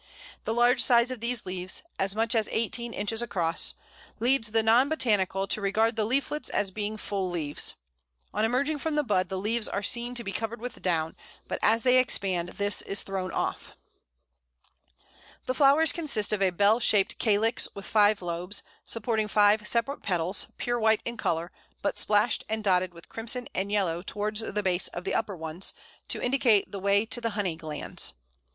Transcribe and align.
The 0.45 0.53
large 0.55 0.81
size 0.83 1.11
of 1.11 1.19
these 1.19 1.45
leaves 1.45 1.83
as 1.99 2.15
much 2.15 2.33
as 2.33 2.49
eighteen 2.51 2.91
inches 2.91 3.21
across 3.21 3.75
leads 4.19 4.49
the 4.49 4.63
non 4.63 4.89
botanical 4.89 5.45
to 5.45 5.61
regard 5.61 5.95
the 5.95 6.05
leaflets 6.05 6.49
as 6.49 6.71
being 6.71 6.97
full 6.97 7.29
leaves. 7.29 7.75
On 8.33 8.43
emerging 8.43 8.79
from 8.79 8.95
the 8.95 9.03
bud 9.03 9.29
the 9.29 9.37
leaves 9.37 9.67
are 9.67 9.83
seen 9.83 10.15
to 10.15 10.23
be 10.23 10.31
covered 10.31 10.59
with 10.59 10.81
down, 10.81 11.15
but 11.47 11.59
as 11.61 11.83
they 11.83 11.99
expand 11.99 12.49
this 12.53 12.81
is 12.81 13.03
thrown 13.03 13.31
off. 13.31 13.77
[Illustration: 14.65 14.73
Horse 14.73 14.81
Chestnut. 14.81 14.89
A, 14.89 14.97
flower; 15.13 15.29
B, 15.29 15.33
fruit.] 15.35 15.45
The 15.45 15.53
flowers 15.53 15.91
consist 15.93 16.33
of 16.33 16.41
a 16.41 16.49
bell 16.57 16.79
shaped 16.79 17.19
calyx 17.19 17.67
with 17.75 17.85
five 17.85 18.21
lobes, 18.23 18.63
supporting 18.83 19.27
five 19.27 19.67
separate 19.67 20.01
petals, 20.01 20.47
pure 20.57 20.79
white 20.79 21.01
in 21.05 21.15
colour, 21.15 21.51
but 21.83 21.99
splashed 21.99 22.43
and 22.49 22.63
dotted 22.63 22.95
with 22.95 23.07
crimson 23.07 23.47
and 23.53 23.71
yellow 23.71 24.01
towards 24.01 24.39
the 24.41 24.63
base 24.63 24.87
of 24.87 25.03
the 25.03 25.13
upper 25.13 25.35
ones, 25.35 25.75
to 26.07 26.19
indicate 26.19 26.71
the 26.71 26.79
way 26.79 27.05
to 27.05 27.21
the 27.21 27.29
honey 27.37 27.55
glands. 27.55 28.13